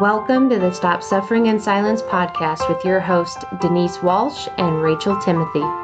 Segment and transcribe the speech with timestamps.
[0.00, 5.20] Welcome to the Stop Suffering in Silence podcast with your host, Denise Walsh and Rachel
[5.20, 5.79] Timothy.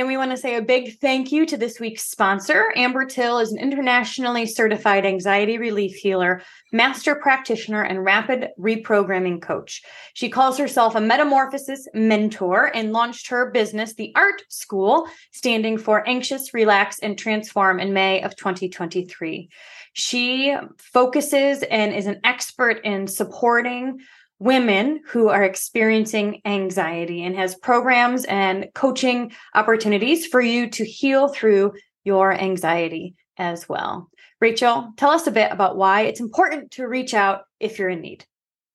[0.00, 2.72] And we want to say a big thank you to this week's sponsor.
[2.76, 6.42] Amber Till is an internationally certified anxiety relief healer,
[6.72, 9.82] master practitioner, and rapid reprogramming coach.
[10.14, 16.08] She calls herself a metamorphosis mentor and launched her business, The ART Skool, standing for
[16.08, 19.50] Anxious, Relax, and Transform in May of 2023.
[19.92, 24.00] She focuses and is an expert in supporting
[24.42, 31.28] women who are experiencing anxiety and has programs and coaching opportunities for you to heal
[31.28, 31.72] through
[32.04, 34.10] your anxiety as well.
[34.40, 38.00] Rachel, tell us a bit about why it's important to reach out if you're in
[38.00, 38.26] need.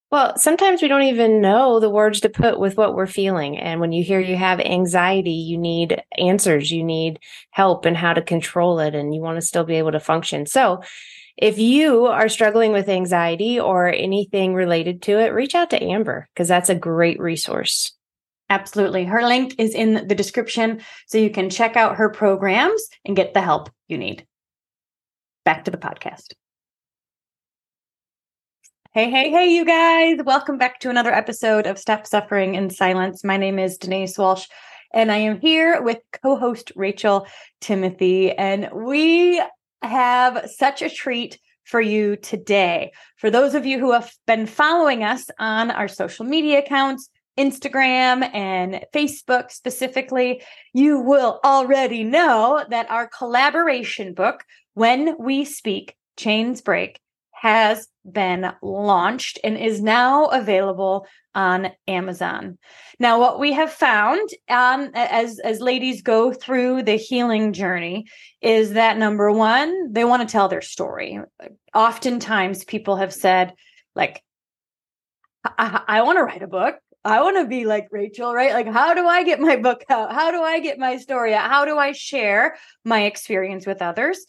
[0.10, 3.58] Well, sometimes we don't even know the words to put with what we're feeling.
[3.58, 7.20] And when you hear you have anxiety, you need answers, you need
[7.52, 10.46] help and how to control it, and you want to still be able to function.
[10.46, 10.82] So,
[11.38, 16.28] if you are struggling with anxiety or anything related to it, reach out to Amber
[16.34, 17.94] because that's a great resource.
[18.50, 19.04] Absolutely.
[19.04, 23.34] Her link is in the description so you can check out her programs and get
[23.34, 24.26] the help you need.
[25.46, 26.34] Back to the podcast.
[28.94, 30.18] Hey, hey, hey, you guys.
[30.26, 33.24] Welcome back to another episode of Stop Suffering in Silence.
[33.24, 34.48] My name is Denise Walsh,
[34.92, 37.28] and I am here with co host Rachel
[37.62, 38.32] Timothy.
[38.32, 39.40] And we
[39.82, 42.92] have such a treat for you today.
[43.18, 48.34] For those of you who have been following us on our social media accounts, Instagram
[48.34, 50.42] and Facebook specifically,
[50.74, 57.00] you will already know that our collaboration book, When We Speak, Chains Break,
[57.40, 62.58] has been launched and is now available on Amazon.
[63.00, 68.08] Now, what we have found um, as as ladies go through the healing journey
[68.42, 71.20] is that number one, they want to tell their story.
[71.76, 73.54] Oftentimes, people have said,
[73.94, 74.24] like,
[75.46, 76.76] I, I want to write a book.
[77.06, 78.54] I want to be like Rachel, right?
[78.54, 80.12] Like, how do I get my book out?
[80.12, 81.50] How do I get my story out?
[81.50, 84.26] How do I share my experience with others?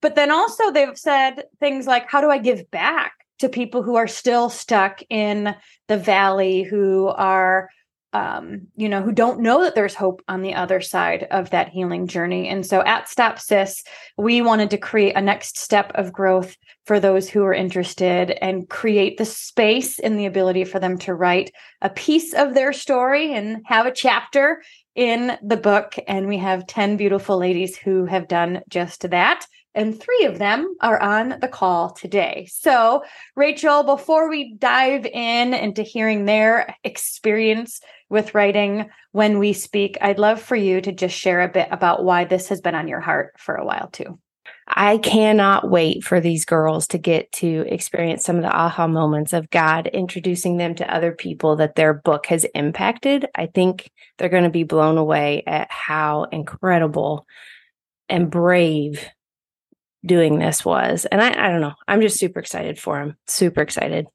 [0.00, 3.12] But then also, they've said things like, how do I give back?
[3.40, 5.54] to people who are still stuck in
[5.88, 7.70] the valley, who are
[8.12, 11.68] um, you know, who don't know that there's hope on the other side of that
[11.68, 12.48] healing journey.
[12.48, 13.84] And so at Stop Sis,
[14.18, 16.56] we wanted to create a next step of growth
[16.86, 21.14] for those who are interested and create the space and the ability for them to
[21.14, 24.60] write a piece of their story and have a chapter
[24.96, 25.94] in the book.
[26.08, 30.74] And we have 10 beautiful ladies who have done just that and three of them
[30.80, 32.48] are on the call today.
[32.50, 33.02] So,
[33.36, 40.18] Rachel, before we dive in into hearing their experience with writing when we speak, I'd
[40.18, 43.00] love for you to just share a bit about why this has been on your
[43.00, 44.18] heart for a while, too.
[44.72, 49.32] I cannot wait for these girls to get to experience some of the aha moments
[49.32, 53.26] of God introducing them to other people that their book has impacted.
[53.34, 57.26] I think they're going to be blown away at how incredible
[58.08, 59.08] and brave
[60.04, 61.06] doing this was.
[61.06, 61.74] And I, I don't know.
[61.86, 63.16] I'm just super excited for him.
[63.26, 64.06] Super excited.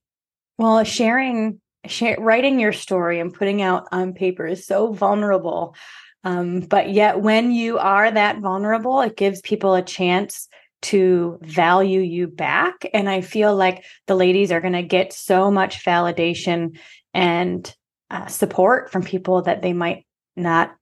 [0.57, 5.75] Well, sharing, share, writing your story and putting out on paper is so vulnerable.
[6.23, 10.47] Um, but yet, when you are that vulnerable, it gives people a chance
[10.83, 12.85] to value you back.
[12.93, 16.77] And I feel like the ladies are going to get so much validation
[17.13, 17.73] and
[18.09, 20.75] uh, support from people that they might not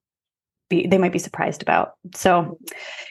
[0.69, 1.94] be they might be surprised about.
[2.16, 2.57] So,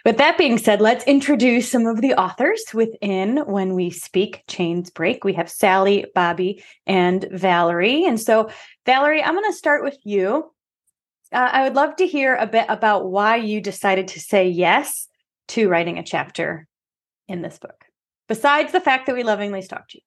[0.05, 4.91] with that being said, let's introduce some of the authors within When We Speak Chains
[4.91, 5.25] Break.
[5.25, 8.05] We have Sally, Bobby, and Valerie.
[8.05, 8.51] And so,
[8.87, 10.53] Valerie, I'm going to start with you.
[11.33, 15.09] Uh, I would love to hear a bit about why you decided to say yes
[15.49, 16.67] to writing a chapter
[17.29, 17.85] in this book,
[18.29, 20.01] besides the fact that we lovingly stalked you.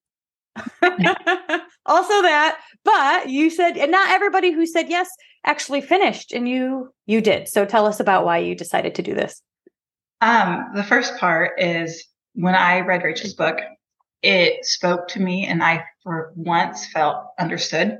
[1.85, 5.09] also that but you said and not everybody who said yes
[5.45, 7.47] actually finished and you you did.
[7.47, 9.41] So tell us about why you decided to do this.
[10.21, 13.59] Um the first part is when i read rachel's book
[14.21, 17.99] it spoke to me and i for once felt understood.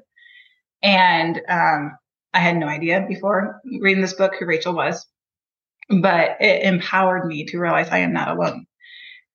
[0.81, 1.97] And um
[2.33, 5.05] i had no idea before reading this book who rachel was
[6.01, 8.65] but it empowered me to realize i am not alone.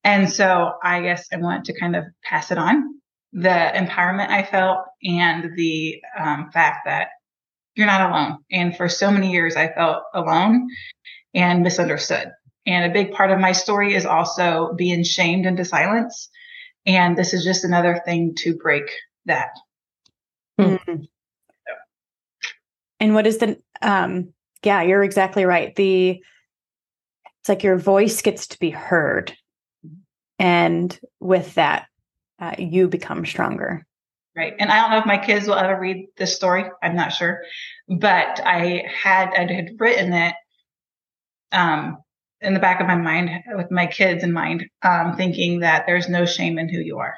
[0.03, 3.00] And so i guess i want to kind of pass it on
[3.33, 7.09] the empowerment I felt and the um, fact that
[7.75, 8.39] you're not alone.
[8.51, 10.69] And for so many years, I felt alone
[11.35, 12.33] and misunderstood.
[12.67, 16.29] And a big part of my story is also being shamed into silence.
[16.87, 18.91] And this is just another thing to break
[19.27, 19.51] that.
[20.61, 21.05] Mm-hmm.
[22.99, 25.75] And what is the, um, yeah, you're exactly right.
[25.75, 26.23] The,
[27.41, 29.33] it's like your voice gets to be heard.
[30.39, 31.87] And with that,
[32.41, 33.87] uh, you become stronger.
[34.37, 34.55] Right.
[34.59, 36.65] And I don't know if my kids will ever read this story.
[36.83, 37.43] I'm not sure.
[37.89, 40.35] But I had I had written it
[41.53, 41.99] um,
[42.41, 46.09] in the back of my mind with my kids in mind, um, thinking that there's
[46.09, 47.15] no shame in who you are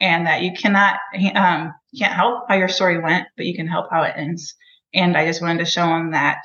[0.00, 0.98] and that you cannot
[1.34, 4.54] um, can't help how your story went, but you can help how it ends.
[4.94, 6.38] And I just wanted to show them that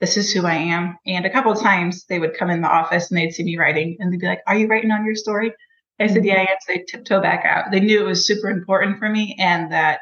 [0.00, 0.98] this is who I am.
[1.06, 3.96] And a couple times they would come in the office and they'd see me writing
[3.98, 5.52] and they'd be like, Are you writing on your story?
[6.00, 6.26] I said, mm-hmm.
[6.26, 6.56] Yeah, I am.
[6.60, 7.70] So they tiptoe back out.
[7.70, 10.00] They knew it was super important for me and that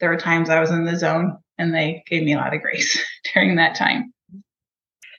[0.00, 2.60] there were times I was in the zone and they gave me a lot of
[2.60, 3.02] grace
[3.34, 4.12] during that time.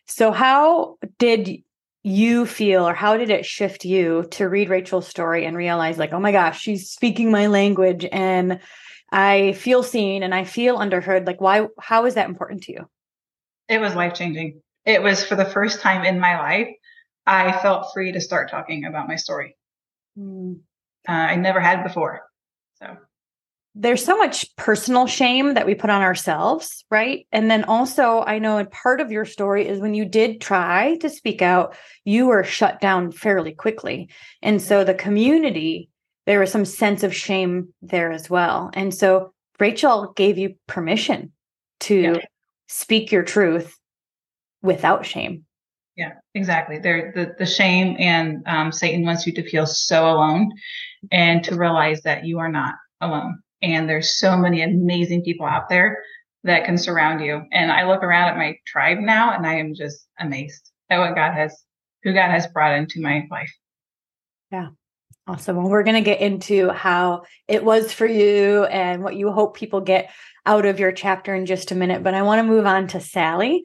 [0.07, 1.63] So, how did
[2.03, 6.13] you feel, or how did it shift you to read Rachel's story and realize, like,
[6.13, 8.59] oh my gosh, she's speaking my language and
[9.11, 11.25] I feel seen and I feel underheard?
[11.25, 12.89] Like, why, how is that important to you?
[13.67, 14.61] It was life changing.
[14.85, 16.69] It was for the first time in my life,
[17.25, 19.55] I felt free to start talking about my story.
[20.17, 20.59] Mm.
[21.07, 22.21] Uh, I never had before.
[22.79, 22.97] So
[23.75, 27.27] there's so much personal shame that we put on ourselves, right?
[27.33, 30.95] And then also, I know a part of your story is when you did try
[31.01, 31.75] to speak out,
[32.05, 34.09] you were shut down fairly quickly.
[34.41, 35.89] And so the community,
[36.25, 38.71] there was some sense of shame there as well.
[38.73, 41.33] And so Rachel gave you permission
[41.81, 42.17] to yeah.
[42.67, 43.77] speak your truth
[44.61, 45.43] without shame.
[45.95, 46.77] Yeah, exactly.
[46.79, 50.51] There, the the shame and um, Satan wants you to feel so alone,
[51.11, 55.69] and to realize that you are not alone and there's so many amazing people out
[55.69, 56.03] there
[56.43, 57.41] that can surround you.
[57.51, 61.15] And I look around at my tribe now and I am just amazed at what
[61.15, 61.63] God has,
[62.03, 63.51] who God has brought into my life.
[64.51, 64.67] Yeah.
[65.27, 65.55] Awesome.
[65.55, 69.57] Well, we're going to get into how it was for you and what you hope
[69.57, 70.11] people get
[70.45, 72.03] out of your chapter in just a minute.
[72.03, 73.63] But I want to move on to Sally.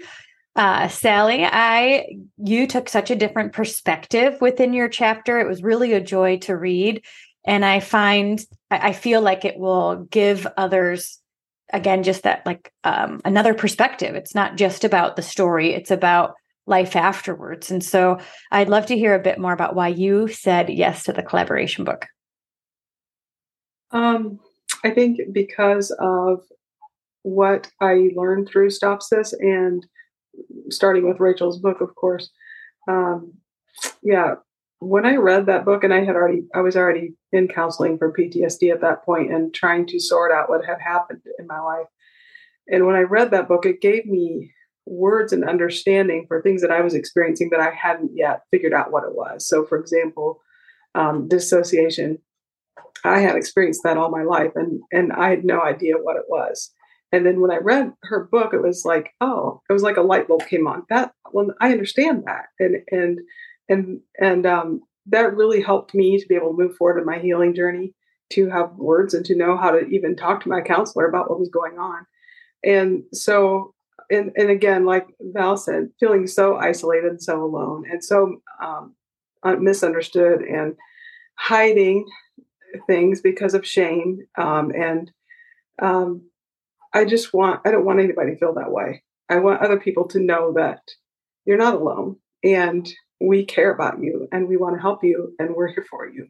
[0.56, 2.06] Uh, Sally, I
[2.36, 5.38] you took such a different perspective within your chapter.
[5.38, 7.02] It was really a joy to read
[7.44, 11.18] and i find i feel like it will give others
[11.72, 16.34] again just that like um, another perspective it's not just about the story it's about
[16.66, 18.18] life afterwards and so
[18.52, 21.84] i'd love to hear a bit more about why you said yes to the collaboration
[21.84, 22.06] book
[23.92, 24.38] um,
[24.84, 26.42] i think because of
[27.22, 29.86] what i learned through stopsis and
[30.70, 32.30] starting with rachel's book of course
[32.88, 33.32] um,
[34.02, 34.34] yeah
[34.80, 38.12] when I read that book, and I had already, I was already in counseling for
[38.12, 41.86] PTSD at that point and trying to sort out what had happened in my life.
[42.66, 44.52] And when I read that book, it gave me
[44.86, 48.90] words and understanding for things that I was experiencing that I hadn't yet figured out
[48.90, 49.46] what it was.
[49.46, 50.40] So, for example,
[50.94, 52.18] um, dissociation.
[53.04, 56.24] I had experienced that all my life, and and I had no idea what it
[56.28, 56.70] was.
[57.12, 60.02] And then when I read her book, it was like, oh, it was like a
[60.02, 60.84] light bulb came on.
[60.90, 63.20] That well, I understand that, and and
[63.68, 67.18] and and um, that really helped me to be able to move forward in my
[67.18, 67.94] healing journey
[68.30, 71.40] to have words and to know how to even talk to my counselor about what
[71.40, 72.06] was going on
[72.64, 73.74] and so
[74.10, 78.94] and, and again like val said feeling so isolated and so alone and so um,
[79.58, 80.76] misunderstood and
[81.36, 82.06] hiding
[82.86, 85.10] things because of shame um, and
[85.82, 86.22] um,
[86.94, 90.06] i just want i don't want anybody to feel that way i want other people
[90.06, 90.80] to know that
[91.44, 95.54] you're not alone and we care about you and we want to help you and
[95.54, 96.28] we're here for you.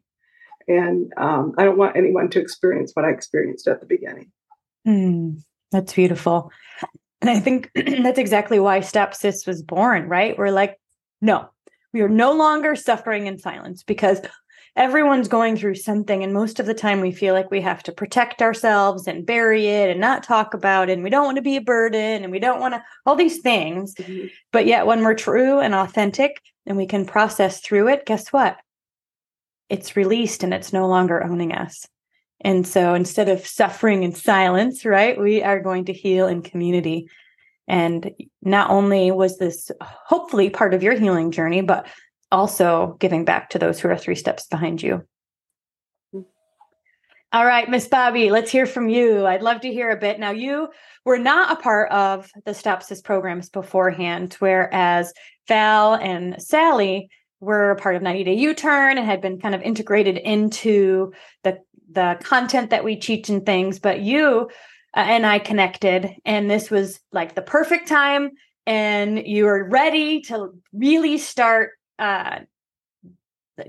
[0.68, 4.30] And um, I don't want anyone to experience what I experienced at the beginning.
[4.86, 6.50] Mm, that's beautiful.
[7.20, 10.36] And I think that's exactly why Stopsis was born, right?
[10.36, 10.76] We're like,
[11.20, 11.48] no,
[11.92, 14.20] we are no longer suffering in silence because
[14.76, 16.22] everyone's going through something.
[16.22, 19.66] And most of the time, we feel like we have to protect ourselves and bury
[19.66, 20.94] it and not talk about it.
[20.94, 23.38] And we don't want to be a burden and we don't want to, all these
[23.38, 23.94] things.
[23.94, 24.28] Mm-hmm.
[24.52, 28.56] But yet, when we're true and authentic and we can process through it, guess what?
[29.68, 31.86] It's released and it's no longer owning us.
[32.40, 37.08] And so instead of suffering in silence, right, we are going to heal in community.
[37.68, 38.12] And
[38.42, 41.86] not only was this hopefully part of your healing journey, but
[42.32, 45.04] also giving back to those who are three steps behind you.
[47.32, 49.24] All right, Miss Bobby, let's hear from you.
[49.24, 50.18] I'd love to hear a bit.
[50.18, 50.68] Now, you
[51.04, 55.12] were not a part of the Stopsis programs beforehand, whereas
[55.46, 57.08] Val and Sally
[57.38, 61.12] were a part of 90 Day U Turn and had been kind of integrated into
[61.44, 61.58] the
[61.92, 63.78] the content that we teach and things.
[63.78, 64.50] But you
[64.96, 68.30] uh, and I connected, and this was like the perfect time,
[68.66, 72.40] and you were ready to really start uh,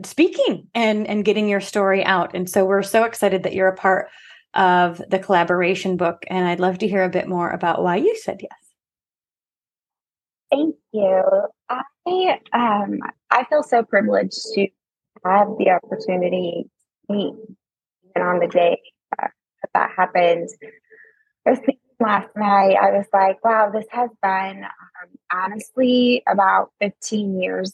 [0.04, 2.34] speaking and and getting your story out.
[2.34, 4.10] And so we're so excited that you're a part
[4.54, 6.26] of the collaboration book.
[6.28, 8.52] And I'd love to hear a bit more about why you said yes.
[10.50, 11.24] Thank you.
[11.70, 14.68] I um I feel so privileged to
[15.24, 16.66] have the opportunity
[17.10, 17.36] to meet
[18.10, 18.80] even on the day
[19.22, 19.28] uh,
[19.62, 20.50] that that happened.
[21.46, 26.72] I was thinking last night, I was like, wow, this has been um, honestly about
[26.80, 27.74] 15 years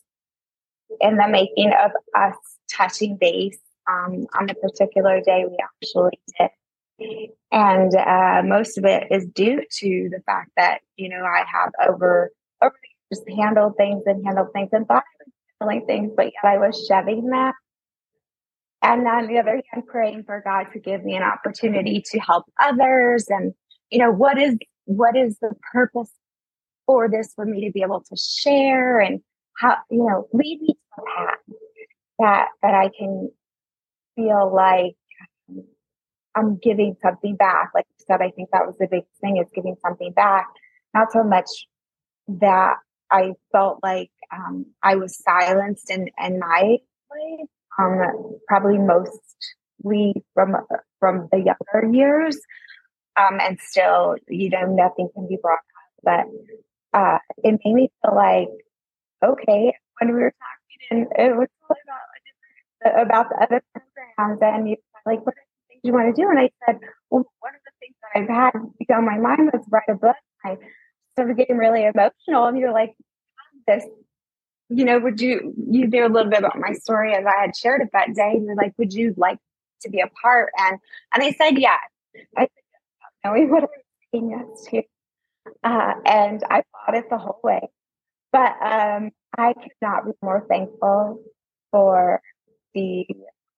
[1.02, 2.36] in the making of us
[2.72, 3.58] touching base
[3.90, 7.30] um, on the particular day we actually did.
[7.52, 11.72] And uh, most of it is due to the fact that, you know, I have
[11.88, 12.76] over, over
[13.12, 16.58] years handled things and handled things and thought I was handling things, but yet I
[16.58, 17.54] was shoving that.
[18.82, 22.46] And on the other hand, praying for God to give me an opportunity to help
[22.62, 23.26] others.
[23.30, 23.54] And,
[23.90, 26.12] you know, what is what is the purpose
[26.86, 29.20] for this for me to be able to share and
[29.58, 30.77] how, you know, lead me
[32.20, 33.32] that that I can
[34.16, 34.96] feel like
[36.36, 37.72] I'm giving something back.
[37.74, 40.48] Like you said, I think that was the big thing is giving something back.
[40.94, 41.50] Not so much
[42.28, 42.76] that
[43.12, 46.78] I felt like um, I was silenced in, in my
[47.12, 47.46] way,
[47.80, 50.56] um, probably mostly from
[51.00, 52.38] from the younger years,
[53.20, 55.64] um, and still, you know, nothing can be brought up.
[56.04, 58.50] But uh, it made me feel like,
[59.24, 62.07] okay, when we were talking, and it was all about
[62.86, 66.30] about the other programs, and you like, what are the things you want to do?
[66.30, 66.80] And I said,
[67.10, 70.16] well, one of the things that I've had on my mind was write a book.
[70.46, 70.58] I
[71.14, 72.94] started getting really emotional, and you're like,
[73.68, 73.84] this,
[74.70, 77.56] you know, would you, you knew a little bit about my story as I had
[77.56, 78.32] shared it that day.
[78.34, 79.38] And you're like, would you like
[79.82, 80.52] to be a part?
[80.58, 80.80] And,
[81.14, 81.80] and I said, yes.
[82.36, 82.50] I said,
[83.24, 84.84] knowing what I was saying yes to.
[85.64, 87.62] Uh, and I fought it the whole way.
[88.32, 91.22] But um, I could not be more thankful
[91.72, 92.22] for
[92.78, 93.06] the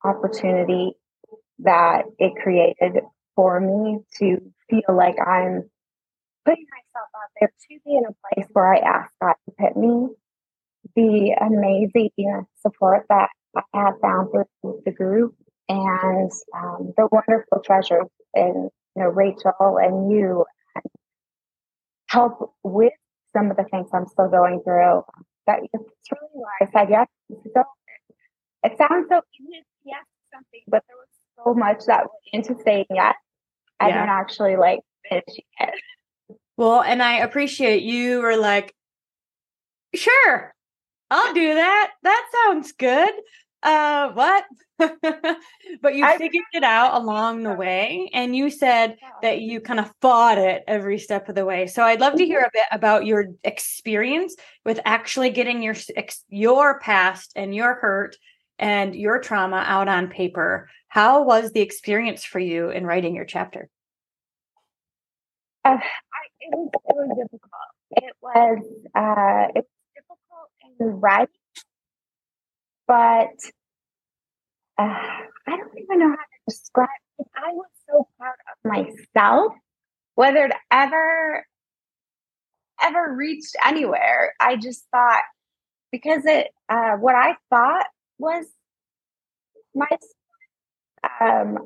[0.10, 0.94] opportunity
[1.60, 3.04] that it created
[3.36, 4.38] for me to
[4.70, 5.70] feel like I'm
[6.46, 9.78] putting myself out there to be in a place where I ask God to put
[9.78, 10.10] me.
[10.96, 15.36] The amazing support that I have found through the group
[15.70, 20.46] and um, the wonderful treasures in you know Rachel and you
[22.10, 22.94] help with
[23.36, 25.04] some of the things I'm still going through.
[25.48, 27.08] That it's really why I said yes.
[27.54, 27.64] So
[28.64, 31.08] it sounds so easy to yes something, but there was
[31.46, 33.16] so much that went into saying yes.
[33.80, 33.96] I yeah.
[33.96, 35.74] didn't actually like finishing it.
[36.58, 38.74] Well, and I appreciate you were like,
[39.96, 40.54] sure,
[41.10, 41.92] I'll do that.
[42.04, 43.10] That sounds good.
[43.62, 44.46] Uh, what?
[45.82, 49.80] but you I, figured it out along the way, and you said that you kind
[49.80, 51.68] of fought it every step of the way.
[51.68, 52.46] So I'd love to hear mm-hmm.
[52.46, 55.76] a bit about your experience with actually getting your
[56.30, 58.16] your past and your hurt
[58.60, 60.70] and your trauma out on paper.
[60.90, 63.70] How was the experience for you in writing your chapter?
[65.64, 65.80] Uh, I,
[66.42, 67.52] it, was, was difficult.
[67.92, 68.60] It was
[68.96, 70.50] uh, it was difficult
[70.80, 71.28] in writing,
[72.88, 73.36] but
[74.78, 76.88] uh, I don't even know how to describe
[77.20, 77.28] it.
[77.36, 79.54] I was so proud of myself,
[80.16, 81.46] whether it ever
[82.82, 84.34] ever reached anywhere.
[84.40, 85.24] I just thought
[85.92, 87.88] because it uh, what I thought
[88.20, 88.46] was
[89.74, 89.88] my
[91.22, 91.58] um,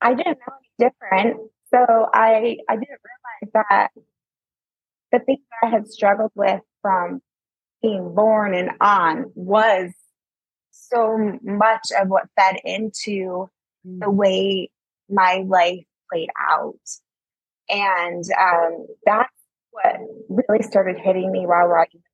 [0.00, 1.50] I didn't know any different.
[1.74, 3.00] So I I didn't
[3.44, 3.88] realize that
[5.12, 7.20] the thing that I had struggled with from
[7.82, 9.90] being born and on was
[10.70, 13.48] so much of what fed into
[13.84, 14.14] the mm.
[14.14, 14.70] way
[15.08, 16.74] my life played out.
[17.68, 19.32] And um, that's
[19.70, 19.96] what
[20.28, 22.00] really started hitting me while writing the book.
[22.00, 22.11] It,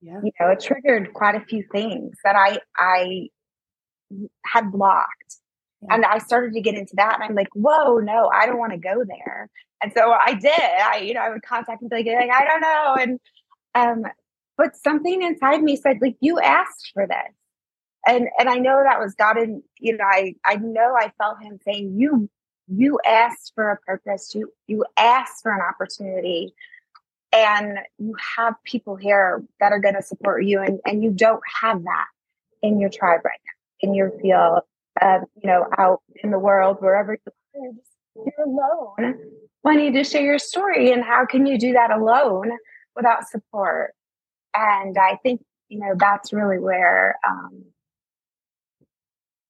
[0.00, 0.20] yeah.
[0.22, 3.28] You know, it triggered quite a few things that I I
[4.44, 5.36] had blocked.
[5.82, 5.94] Yeah.
[5.94, 7.14] And I started to get into that.
[7.14, 9.50] And I'm like, whoa, no, I don't want to go there.
[9.82, 10.50] And so I did.
[10.50, 12.96] I, you know, I would contact and be like, I don't know.
[12.98, 13.20] And
[13.74, 14.10] um,
[14.56, 17.34] but something inside me said, like, you asked for this.
[18.06, 21.42] And and I know that was God and you know, I I know I felt
[21.42, 22.30] him saying, You
[22.68, 26.54] you asked for a purpose, you you asked for an opportunity.
[27.32, 31.42] And you have people here that are going to support you, and, and you don't
[31.60, 32.06] have that
[32.62, 34.60] in your tribe right now in your field,
[35.00, 39.14] uh, you know, out in the world, wherever you are, you're alone
[39.62, 40.92] wanting to share your story.
[40.92, 42.50] And how can you do that alone
[42.94, 43.92] without support?
[44.54, 47.64] And I think, you know, that's really where, um,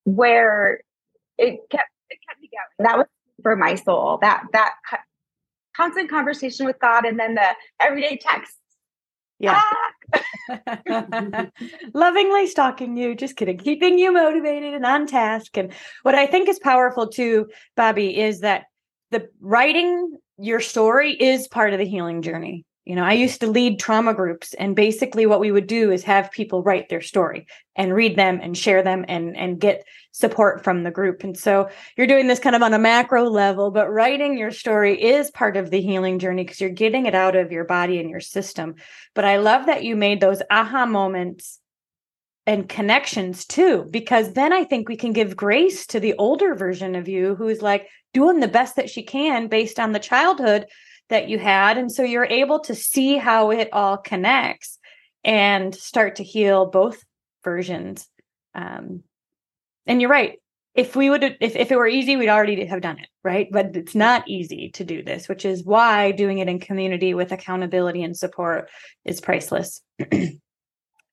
[0.04, 0.80] where
[1.38, 2.88] it kept, it kept me going.
[2.88, 3.06] That was
[3.42, 4.74] for my soul, that, that
[5.76, 7.48] constant conversation with God and then the
[7.80, 8.56] everyday text
[9.38, 9.60] yeah.
[10.48, 11.46] Ah!
[11.94, 15.58] Lovingly stalking you, just kidding, keeping you motivated and on task.
[15.58, 18.64] And what I think is powerful too, Bobby, is that
[19.10, 22.64] the writing your story is part of the healing journey.
[22.86, 26.04] You know, I used to lead trauma groups and basically what we would do is
[26.04, 30.62] have people write their story and read them and share them and and get support
[30.62, 31.24] from the group.
[31.24, 35.02] And so you're doing this kind of on a macro level, but writing your story
[35.02, 38.08] is part of the healing journey because you're getting it out of your body and
[38.08, 38.76] your system.
[39.14, 41.58] But I love that you made those aha moments
[42.46, 46.94] and connections too because then i think we can give grace to the older version
[46.94, 50.66] of you who's like doing the best that she can based on the childhood
[51.08, 51.78] that you had.
[51.78, 54.78] And so you're able to see how it all connects
[55.24, 57.02] and start to heal both
[57.44, 58.08] versions.
[58.54, 59.02] Um,
[59.86, 60.40] and you're right.
[60.74, 63.48] If we would, if, if it were easy, we'd already have done it, right?
[63.50, 67.32] But it's not easy to do this, which is why doing it in community with
[67.32, 68.68] accountability and support
[69.04, 69.80] is priceless.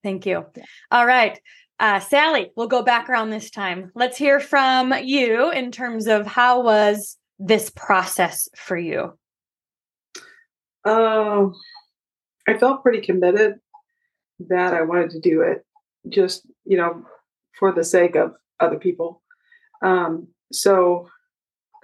[0.04, 0.46] Thank you.
[0.92, 1.40] All right.
[1.80, 3.92] Uh, Sally, we'll go back around this time.
[3.96, 9.18] Let's hear from you in terms of how was this process for you?
[10.86, 11.54] Um,
[12.48, 13.56] I felt pretty committed
[14.40, 15.66] that I wanted to do it,
[16.10, 17.06] just you know,
[17.58, 19.22] for the sake of other people.
[19.82, 21.10] Um, so,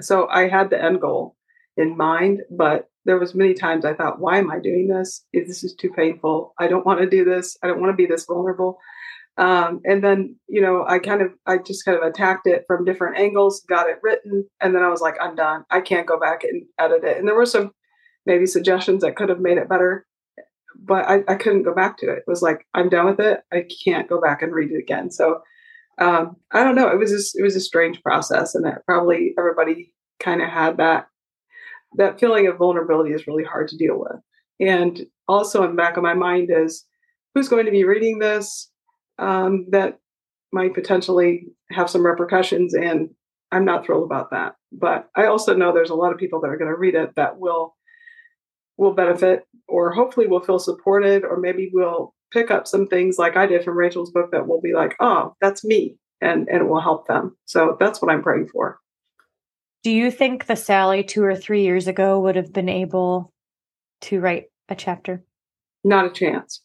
[0.02, 1.36] so I had the end goal
[1.78, 5.26] in mind, but there was many times I thought, why am I doing this?
[5.34, 6.54] This is too painful.
[6.60, 7.58] I don't want to do this.
[7.64, 8.78] I don't want to be this vulnerable.
[9.38, 12.84] Um, and then, you know, I kind of, I just kind of attacked it from
[12.84, 15.64] different angles, got it written, and then I was like, I'm done.
[15.70, 17.18] I can't go back and edit it.
[17.18, 17.72] And there were some
[18.30, 20.06] maybe suggestions that could have made it better,
[20.82, 22.20] but I, I couldn't go back to it.
[22.20, 23.42] It was like, I'm done with it.
[23.52, 25.12] I can't go back and read it again.
[25.12, 25.42] So
[26.00, 26.88] um, I don't know.
[26.88, 30.78] It was just, it was a strange process, and that probably everybody kind of had
[30.78, 31.08] that
[31.98, 34.22] that feeling of vulnerability is really hard to deal with.
[34.60, 36.86] And also in the back of my mind is
[37.34, 38.70] who's going to be reading this
[39.18, 40.00] um, that
[40.52, 42.76] might potentially have some repercussions.
[42.76, 43.10] And
[43.52, 44.56] I'm not thrilled about that.
[44.72, 47.16] But I also know there's a lot of people that are going to read it
[47.16, 47.76] that will
[48.80, 53.36] will benefit or hopefully will feel supported or maybe will pick up some things like
[53.36, 55.98] I did from Rachel's book that will be like, oh, that's me.
[56.22, 57.38] And, and it will help them.
[57.46, 58.80] So that's what I'm praying for.
[59.84, 63.34] Do you think the Sally two or three years ago would have been able
[64.02, 65.24] to write a chapter?
[65.84, 66.62] Not a chance.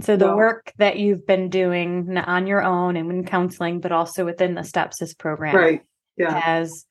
[0.00, 0.36] So the no.
[0.36, 4.62] work that you've been doing on your own and in counseling, but also within the
[4.62, 5.82] Stopsis program, right?
[6.16, 6.86] Yeah, has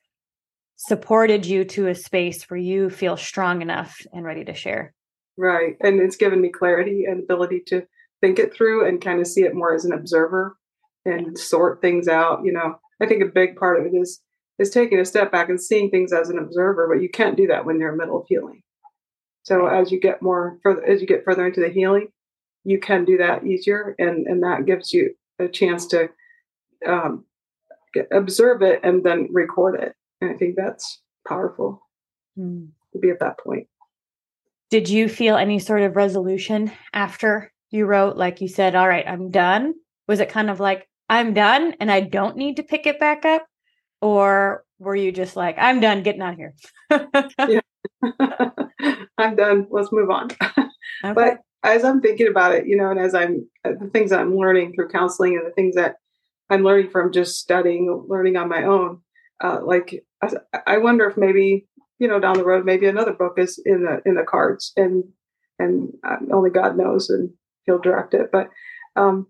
[0.86, 4.92] supported you to a space where you feel strong enough and ready to share.
[5.38, 5.76] Right.
[5.80, 7.86] And it's given me clarity and ability to
[8.20, 10.56] think it through and kind of see it more as an observer
[11.04, 12.44] and sort things out.
[12.44, 14.20] You know, I think a big part of it is
[14.58, 17.46] is taking a step back and seeing things as an observer, but you can't do
[17.46, 18.62] that when you're in the middle of healing.
[19.44, 22.08] So as you get more further as you get further into the healing,
[22.64, 26.08] you can do that easier and and that gives you a chance to
[26.84, 27.24] um,
[28.10, 31.82] observe it and then record it and I think that's powerful
[32.38, 32.68] mm.
[32.92, 33.66] to be at that point.
[34.70, 39.06] Did you feel any sort of resolution after you wrote, like you said, all right,
[39.06, 39.74] I'm done?
[40.06, 43.24] Was it kind of like, I'm done and I don't need to pick it back
[43.24, 43.44] up?
[44.00, 46.54] Or were you just like, I'm done getting out of here?
[49.18, 49.66] I'm done.
[49.70, 50.28] Let's move on.
[51.04, 51.14] Okay.
[51.14, 54.20] But as I'm thinking about it, you know, and as I'm uh, the things that
[54.20, 55.96] I'm learning through counseling and the things that
[56.48, 59.00] I'm learning from just studying, learning on my own,
[59.42, 60.04] uh, like
[60.66, 61.66] I, wonder if maybe
[61.98, 65.04] you know down the road maybe another book is in the in the cards and
[65.58, 67.30] and um, only God knows and
[67.64, 68.30] he'll direct it.
[68.32, 68.50] But
[68.96, 69.26] um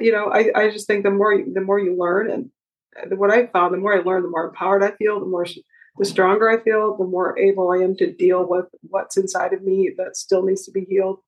[0.00, 2.50] you know I, I just think the more you, the more you learn and
[3.18, 5.46] what I found the more I learn the more empowered I feel the more
[5.98, 9.62] the stronger I feel the more able I am to deal with what's inside of
[9.62, 11.18] me that still needs to be healed.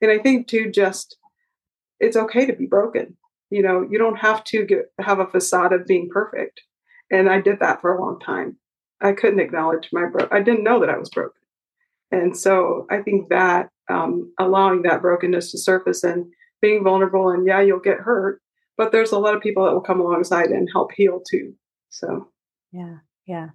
[0.00, 1.16] And I think too just
[2.00, 3.16] it's okay to be broken.
[3.50, 6.62] You know you don't have to get have a facade of being perfect
[7.12, 8.56] and I did that for a long time.
[9.00, 10.32] I couldn't acknowledge my broke.
[10.32, 11.40] I didn't know that I was broken.
[12.10, 16.26] And so I think that um, allowing that brokenness to surface and
[16.60, 18.40] being vulnerable and yeah, you'll get hurt,
[18.76, 21.54] but there's a lot of people that will come alongside and help heal too.
[21.90, 22.28] So
[22.72, 22.96] yeah,
[23.26, 23.48] yeah,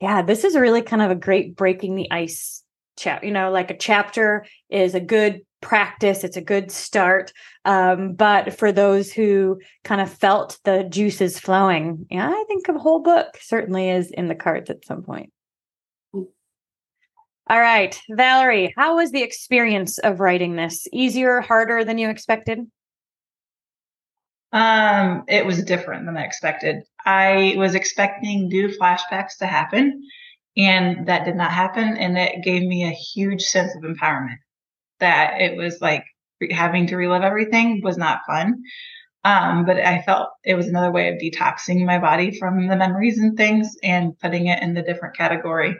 [0.00, 0.22] yeah.
[0.22, 2.63] This is really kind of a great breaking the ice
[2.96, 3.24] chat.
[3.24, 7.32] You know, like a chapter is a good practice it's a good start
[7.64, 12.78] um, but for those who kind of felt the juices flowing yeah i think a
[12.78, 15.32] whole book certainly is in the cards at some point.
[16.12, 16.28] All
[17.60, 20.86] right valerie how was the experience of writing this?
[20.92, 22.58] Easier harder than you expected?
[24.52, 26.82] Um it was different than i expected.
[27.06, 30.02] I was expecting new flashbacks to happen
[30.56, 34.36] and that did not happen and it gave me a huge sense of empowerment
[35.00, 36.04] that it was like
[36.50, 38.62] having to relive everything was not fun.
[39.24, 43.18] Um, but I felt it was another way of detoxing my body from the memories
[43.18, 45.78] and things and putting it in the different category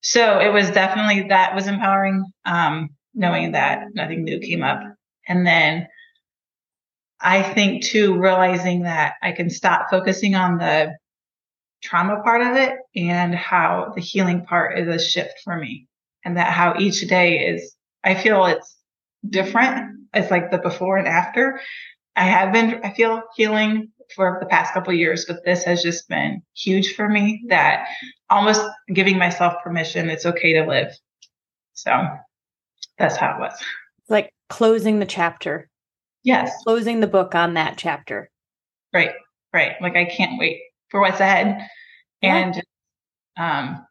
[0.00, 4.80] so it was definitely that was empowering, um, knowing that nothing new came up.
[5.26, 5.88] And then
[7.20, 10.96] I think too, realizing that I can stop focusing on the
[11.82, 15.86] trauma part of it and how the healing part is a shift for me
[16.24, 18.76] and that how each day is, I feel it's
[19.28, 20.08] different.
[20.14, 21.60] It's like the before and after.
[22.16, 26.08] I have been, I feel healing for the past couple years, but this has just
[26.08, 27.86] been huge for me that
[28.30, 28.62] almost
[28.92, 30.10] giving myself permission.
[30.10, 30.92] It's okay to live.
[31.74, 31.92] So
[32.98, 33.52] that's how it was.
[34.08, 35.68] Like closing the chapter.
[36.24, 36.52] Yes.
[36.64, 38.30] Closing the book on that chapter.
[38.92, 39.12] Right.
[39.52, 39.72] Right.
[39.80, 40.60] Like I can't wait
[40.90, 41.68] for what's ahead.
[42.22, 42.36] Yeah.
[42.36, 42.62] And
[43.36, 43.86] um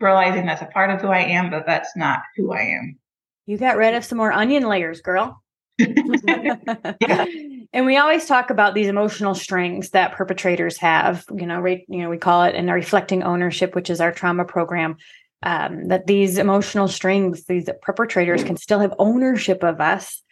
[0.00, 2.98] realizing that's a part of who I am, but that's not who I am.
[3.46, 5.42] You got rid of some more onion layers, girl.
[5.78, 7.24] yeah.
[7.72, 11.24] And we always talk about these emotional strings that perpetrators have.
[11.34, 11.84] You know, right?
[11.88, 14.96] You know, we call it in reflecting ownership, which is our trauma program.
[15.44, 20.22] Um, that these emotional strings, these perpetrators can still have ownership of us,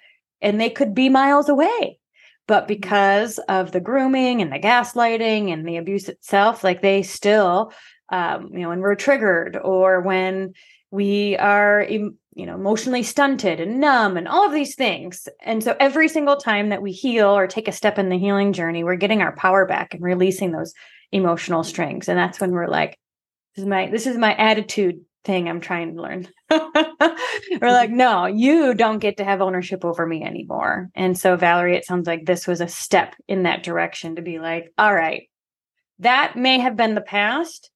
[0.41, 1.99] and they could be miles away.
[2.51, 7.73] But because of the grooming and the gaslighting and the abuse itself, like they still,
[8.09, 10.55] um, you know, when we're triggered or when
[10.91, 15.29] we are you know emotionally stunted and numb and all of these things.
[15.45, 18.53] And so every single time that we heal or take a step in the healing
[18.53, 20.75] journey we're getting our power back and releasing those
[21.13, 22.09] emotional strings.
[22.09, 22.99] And that's when we're like
[23.55, 27.97] this is my this is my attitude thing i'm trying to learn we're like mm-hmm.
[27.97, 32.07] no you don't get to have ownership over me anymore and so valerie it sounds
[32.07, 35.29] like this was a step in that direction to be like all right
[35.99, 37.71] that may have been the past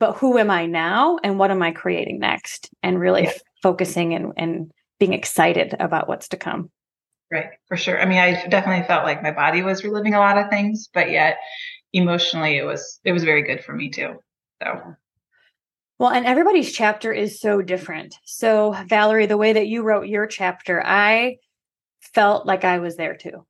[0.00, 2.70] but who am I now and what am I creating next?
[2.82, 3.32] And really yeah.
[3.62, 6.70] focusing and, and being excited about what's to come.
[7.30, 8.00] Right, for sure.
[8.00, 11.10] I mean, I definitely felt like my body was reliving a lot of things, but
[11.10, 11.36] yet
[11.92, 14.14] emotionally it was it was very good for me too.
[14.62, 14.96] So
[16.00, 18.16] well, and everybody's chapter is so different.
[18.24, 21.36] So, Valerie, the way that you wrote your chapter, I
[22.00, 23.46] felt like I was there too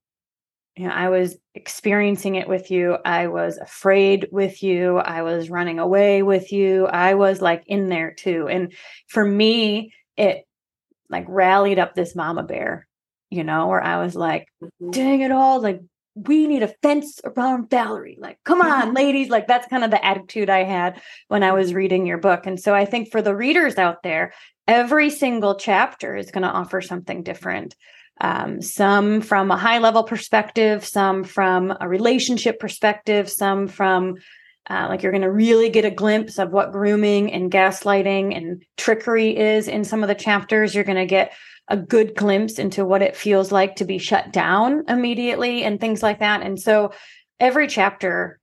[0.80, 2.96] you know, I was experiencing it with you.
[3.04, 4.96] I was afraid with you.
[4.96, 6.86] I was running away with you.
[6.86, 8.48] I was like in there too.
[8.48, 8.72] And
[9.06, 10.46] for me, it
[11.10, 12.86] like rallied up this mama bear,
[13.30, 14.90] you know, where I was like, mm-hmm.
[14.90, 15.80] dang it all, like
[16.26, 18.18] we need a fence around Valerie.
[18.18, 19.28] Like, come on, ladies.
[19.28, 22.46] Like, that's kind of the attitude I had when I was reading your book.
[22.46, 24.32] And so I think for the readers out there,
[24.66, 27.74] every single chapter is going to offer something different
[28.20, 34.16] um, some from a high level perspective, some from a relationship perspective, some from
[34.68, 38.62] uh, like you're going to really get a glimpse of what grooming and gaslighting and
[38.76, 40.74] trickery is in some of the chapters.
[40.74, 41.32] You're going to get
[41.70, 46.02] a good glimpse into what it feels like to be shut down immediately and things
[46.02, 46.42] like that.
[46.42, 46.92] And so
[47.38, 48.40] every chapter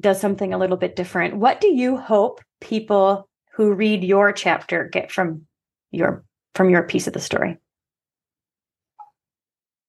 [0.00, 1.36] does something a little bit different.
[1.36, 5.46] What do you hope people who read your chapter get from
[5.90, 7.58] your from your piece of the story?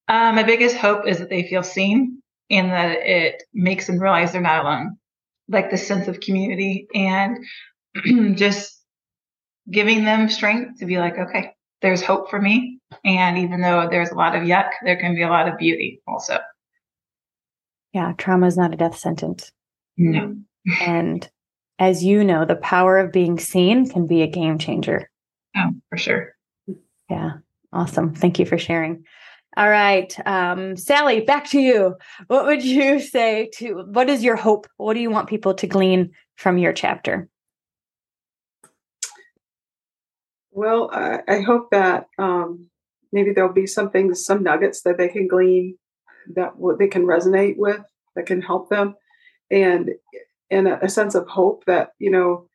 [0.07, 4.31] Um, my biggest hope is that they feel seen and that it makes them realize
[4.31, 4.97] they're not alone,
[5.47, 7.37] like the sense of community and
[8.35, 8.83] just
[9.69, 12.79] giving them strength to be like, okay, there's hope for me.
[13.05, 16.01] And even though there's a lot of yuck, there can be a lot of beauty
[16.07, 16.39] also.
[17.93, 19.51] Yeah, trauma is not a death sentence.
[19.97, 20.35] No.
[20.81, 21.29] and
[21.79, 25.09] as you know, the power of being seen can be a game changer.
[25.55, 26.35] Oh, for sure.
[27.09, 27.33] Yeah.
[27.71, 28.13] Awesome.
[28.13, 29.03] Thank you for sharing.
[29.57, 30.13] All right.
[30.27, 31.95] Um, Sally, back to you.
[32.27, 34.67] What would you say to what is your hope?
[34.77, 37.27] What do you want people to glean from your chapter?
[40.59, 42.67] Well, I, I hope that um,
[43.13, 45.77] maybe there'll be something, some nuggets that they can glean
[46.35, 47.79] that what they can resonate with,
[48.17, 48.95] that can help them,
[49.49, 49.91] and
[50.51, 52.49] and a, a sense of hope that you know,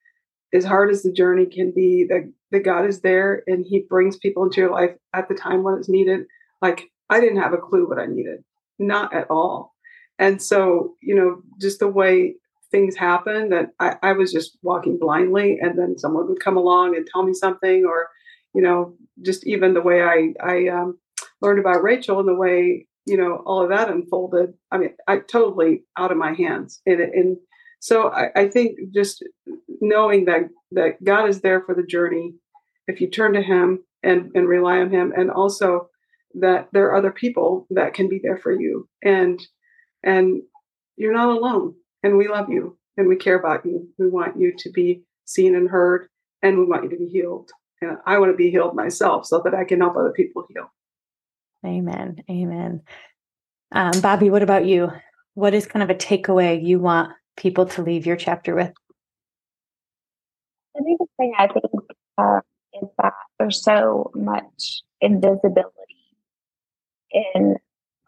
[0.52, 4.18] as hard as the journey can be, that that God is there and He brings
[4.18, 6.26] people into your life at the time when it's needed.
[6.60, 8.44] Like I didn't have a clue what I needed,
[8.78, 9.72] not at all.
[10.18, 12.34] And so, you know, just the way
[12.74, 16.96] things happen that I, I was just walking blindly and then someone would come along
[16.96, 18.08] and tell me something or,
[18.52, 20.98] you know, just even the way I, I um,
[21.40, 24.54] learned about Rachel and the way, you know, all of that unfolded.
[24.72, 26.80] I mean, I totally out of my hands.
[26.84, 27.36] And, and
[27.78, 29.22] so I, I think just
[29.80, 32.34] knowing that, that God is there for the journey,
[32.88, 35.90] if you turn to him and, and rely on him and also
[36.40, 39.40] that there are other people that can be there for you and
[40.02, 40.42] and
[40.96, 43.88] you're not alone and we love you and we care about you.
[43.98, 46.06] We want you to be seen and heard
[46.42, 47.50] and we want you to be healed.
[47.80, 50.70] And i want to be healed myself so that i can help other people heal.
[51.66, 52.82] Amen amen.
[53.72, 54.92] Um, bobby what about you?
[55.32, 58.72] What is kind of a takeaway you want people to leave your chapter with?
[60.74, 61.64] The biggest thing I think
[62.18, 62.40] uh,
[62.80, 65.72] is that there's so much invisibility
[67.34, 67.56] in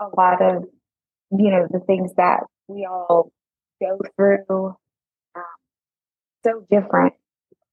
[0.01, 0.65] a lot of,
[1.31, 3.33] you know, the things that we all
[3.81, 4.77] go through.
[5.35, 5.43] Um,
[6.45, 7.15] so different,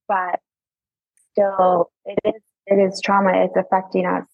[0.07, 0.39] but
[1.31, 3.45] still, it is it is trauma.
[3.45, 4.25] It's affecting us,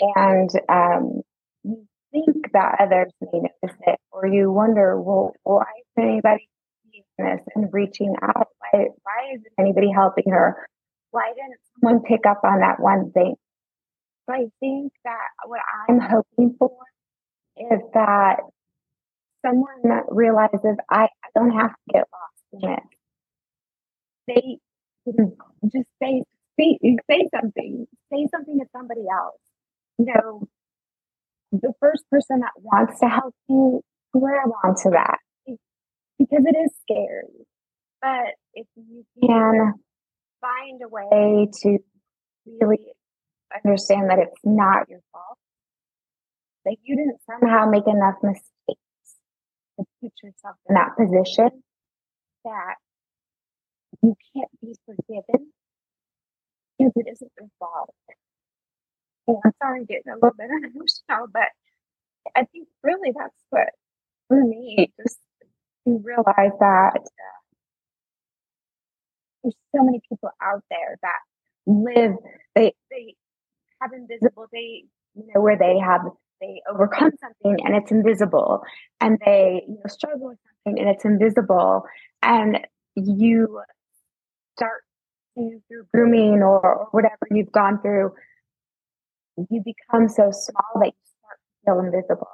[0.00, 1.22] and um,
[1.64, 5.64] you think that others may notice it, or you wonder, well, why
[5.96, 6.48] isn't anybody
[6.82, 8.48] seeing this and reaching out?
[8.58, 10.68] Why why isn't anybody helping her?
[11.12, 13.34] Why didn't someone pick up on that one thing?
[14.26, 16.70] So I think that what I'm hoping for
[17.56, 18.36] is that
[19.44, 22.82] someone realizes I, I don't have to get lost in it.
[24.26, 24.58] They
[25.64, 26.22] just say,
[26.58, 26.78] say,
[27.10, 29.40] say something, say something to somebody else.
[29.98, 30.48] You know,
[31.52, 35.18] the first person that wants to help you, grab onto that
[36.18, 37.46] because it is scary.
[38.02, 39.74] But if you can
[40.40, 41.78] find a way to
[42.60, 42.86] really
[43.64, 45.38] understand that it's not your fault,
[46.64, 48.80] that you didn't somehow make enough mistakes
[49.80, 51.62] to put yourself in that position
[52.44, 52.74] that
[54.02, 55.52] you can't be forgiven
[56.78, 57.94] because it isn't your fault.
[59.28, 61.48] And I'm sorry, getting a little bit emotional, but
[62.36, 63.68] I think really that's what
[64.28, 65.18] for me just
[65.86, 67.40] to realize that uh,
[69.42, 71.20] there's so many people out there that
[71.66, 72.16] live
[72.54, 73.14] they they
[73.80, 76.02] have invisible they you know where they have
[76.40, 78.62] they overcome something and it's invisible
[79.00, 81.84] and they you know struggle with something and it's invisible
[82.22, 82.58] and
[82.96, 83.60] you
[84.56, 84.82] start
[85.34, 85.60] through
[85.94, 88.12] grooming or, or whatever you've gone through
[89.48, 92.28] you become so small that you start to feel invisible.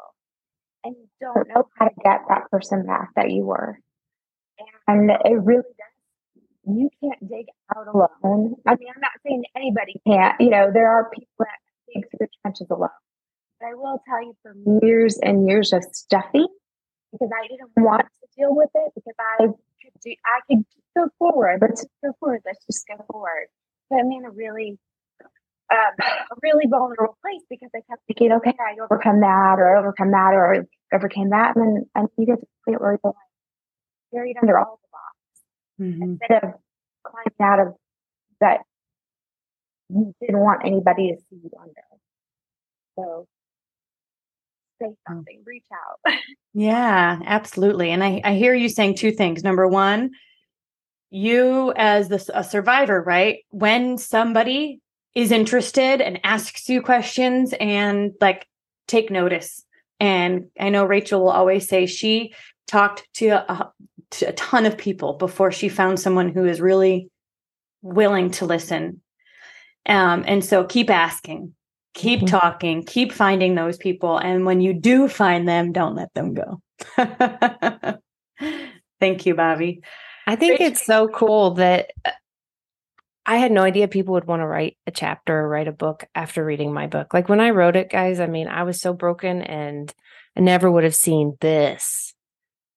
[0.84, 3.78] And you don't know how to get that person back that you were.
[4.88, 5.86] And it really does
[6.68, 8.56] you can't dig out alone.
[8.66, 11.58] I mean i'm not saying anybody can't you know there are people that
[11.94, 12.88] dig through the trenches alone
[13.60, 16.48] but I will tell you for years and years of stuffing
[17.12, 19.54] because I didn't want to deal with it because I could
[20.02, 20.64] do, I could
[20.96, 21.58] go forward.
[21.60, 22.42] Let's go forward.
[22.44, 23.48] Let's just go forward.
[23.90, 24.78] But I'm in a really,
[25.72, 29.80] um, a really vulnerable place because I kept thinking, okay, I overcome that or I
[29.80, 31.56] overcome that or I overcame that.
[31.56, 33.14] And then and you get to the point where you're like
[34.12, 36.02] buried under all the box mm-hmm.
[36.02, 36.54] instead of
[37.04, 37.74] climbing out of
[38.40, 38.60] that
[39.88, 41.82] you didn't want anybody to see you under.
[42.98, 43.26] So
[44.80, 44.96] say mm.
[45.08, 46.14] something, reach out.
[46.54, 47.90] yeah, absolutely.
[47.90, 49.42] And I, I hear you saying two things.
[49.42, 50.10] Number one,
[51.10, 53.38] you as the, a survivor, right?
[53.50, 54.80] When somebody
[55.14, 58.46] is interested and asks you questions and like
[58.86, 59.64] take notice.
[59.98, 62.34] And I know Rachel will always say she
[62.66, 63.72] talked to a,
[64.10, 67.08] to a ton of people before she found someone who is really
[67.80, 69.00] willing to listen.
[69.86, 71.54] Um, and so keep asking,
[71.96, 72.36] keep mm-hmm.
[72.36, 74.18] talking, keep finding those people.
[74.18, 76.60] And when you do find them, don't let them go.
[79.00, 79.82] Thank you, Bobby.
[80.26, 82.10] I think it's so cool that uh,
[83.24, 86.04] I had no idea people would want to write a chapter or write a book
[86.14, 87.12] after reading my book.
[87.14, 89.92] Like when I wrote it, guys, I mean, I was so broken and
[90.36, 92.14] I never would have seen this.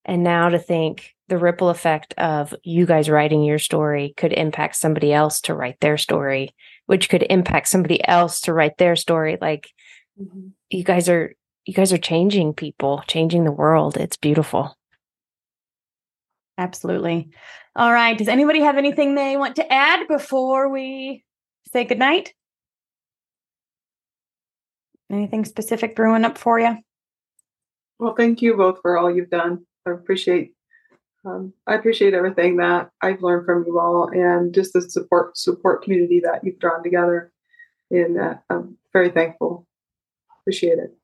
[0.06, 4.78] And now to think the ripple effect of you guys writing your story could impact
[4.78, 6.56] somebody else to write their story
[6.90, 9.38] which could impact somebody else to write their story.
[9.40, 9.70] Like
[10.20, 10.48] mm-hmm.
[10.70, 13.96] you guys are you guys are changing people changing the world.
[13.96, 14.76] It's beautiful.
[16.58, 17.30] Absolutely.
[17.76, 18.18] All right.
[18.18, 21.24] Does anybody have anything they want to add before we
[21.72, 22.34] say goodnight?
[25.12, 26.78] Anything specific brewing up for you
[28.00, 29.66] well thank you both for all you've done.
[29.86, 30.54] I appreciate
[31.26, 35.84] um, I appreciate everything that I've learned from you all and just the support support
[35.84, 37.32] community that you've drawn together.
[37.92, 39.66] And uh, I'm very thankful.
[40.42, 40.96] Appreciate it.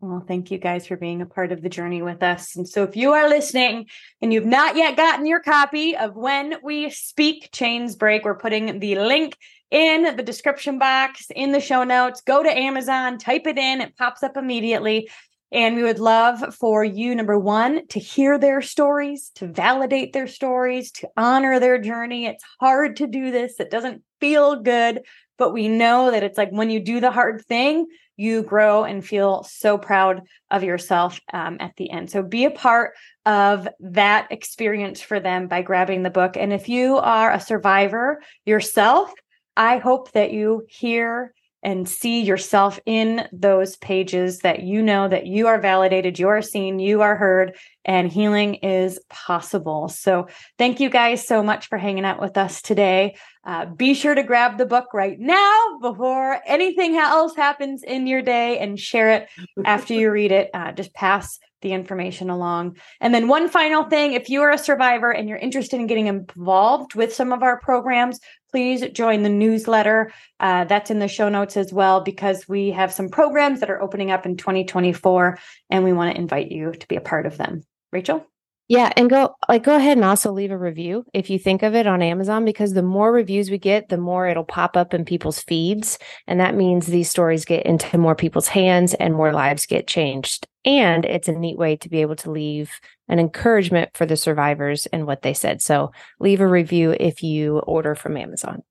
[0.00, 2.54] Well, thank you guys for being a part of the journey with us.
[2.54, 3.86] And so, if you are listening
[4.22, 8.78] and you've not yet gotten your copy of When We Speak Chains Break, we're putting
[8.78, 9.36] the link
[9.72, 12.20] in the description box, in the show notes.
[12.20, 15.10] Go to Amazon, type it in, it pops up immediately.
[15.50, 20.26] And we would love for you, number one, to hear their stories, to validate their
[20.26, 22.26] stories, to honor their journey.
[22.26, 25.02] It's hard to do this, it doesn't feel good,
[25.38, 29.06] but we know that it's like when you do the hard thing, you grow and
[29.06, 32.10] feel so proud of yourself um, at the end.
[32.10, 36.36] So be a part of that experience for them by grabbing the book.
[36.36, 39.12] And if you are a survivor yourself,
[39.56, 45.26] I hope that you hear and see yourself in those pages that you know that
[45.26, 49.88] you are validated, you are seen, you are heard, and healing is possible.
[49.88, 53.16] So, thank you guys so much for hanging out with us today.
[53.44, 58.22] Uh, be sure to grab the book right now before anything else happens in your
[58.22, 59.28] day and share it
[59.64, 60.50] after you read it.
[60.52, 62.76] Uh, just pass the information along.
[63.00, 66.06] And then, one final thing if you are a survivor and you're interested in getting
[66.06, 70.12] involved with some of our programs, please join the newsletter.
[70.40, 73.82] Uh, that's in the show notes as well, because we have some programs that are
[73.82, 75.38] opening up in 2024
[75.70, 77.62] and we want to invite you to be a part of them.
[77.92, 78.26] Rachel?
[78.68, 81.74] Yeah, and go like go ahead and also leave a review if you think of
[81.74, 85.06] it on Amazon because the more reviews we get, the more it'll pop up in
[85.06, 89.64] people's feeds and that means these stories get into more people's hands and more lives
[89.64, 90.46] get changed.
[90.66, 92.70] And it's a neat way to be able to leave
[93.08, 95.62] an encouragement for the survivors and what they said.
[95.62, 98.62] So, leave a review if you order from Amazon.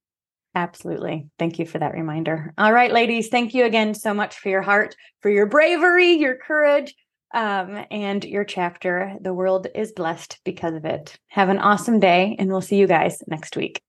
[0.54, 1.28] Absolutely.
[1.40, 2.54] Thank you for that reminder.
[2.58, 6.36] All right, ladies, thank you again so much for your heart, for your bravery, your
[6.36, 6.94] courage
[7.34, 9.16] um, and your chapter.
[9.22, 11.18] The world is blessed because of it.
[11.28, 13.82] Have an awesome day, and we'll see you guys next week.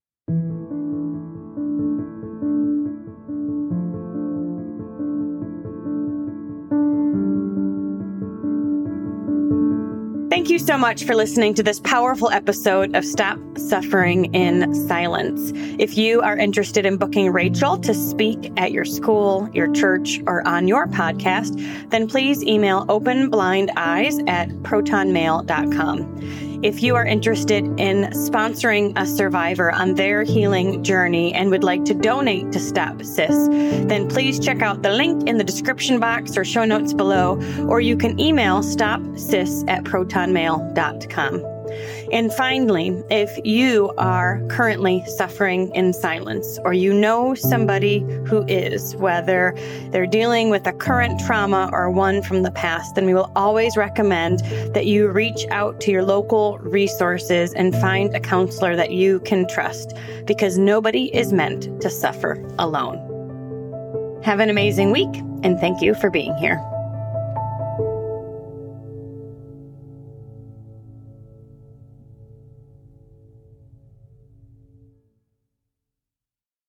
[10.29, 15.51] Thank you so much for listening to this powerful episode of Stop Suffering in Silence.
[15.79, 20.47] If you are interested in booking Rachel to speak at your school, your church, or
[20.47, 26.48] on your podcast, then please email openblindeyes at protonmail.com.
[26.61, 31.85] If you are interested in sponsoring a survivor on their healing journey and would like
[31.85, 36.35] to donate to Stop Sis, then please check out the link in the description box
[36.35, 41.58] or show notes below, or you can email stopsis at protonmail.com.
[42.11, 48.95] And finally, if you are currently suffering in silence or you know somebody who is,
[48.95, 49.55] whether
[49.91, 53.77] they're dealing with a current trauma or one from the past, then we will always
[53.77, 54.39] recommend
[54.73, 59.47] that you reach out to your local resources and find a counselor that you can
[59.47, 59.93] trust
[60.25, 62.97] because nobody is meant to suffer alone.
[64.23, 66.59] Have an amazing week and thank you for being here.